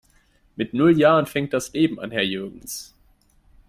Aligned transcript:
Mit 0.55 0.73
null 0.73 0.97
Jahren 0.97 1.27
fängt 1.27 1.53
das 1.53 1.73
Leben 1.73 1.99
an, 1.99 2.09
Herr 2.09 2.23
Jürgens! 2.23 2.95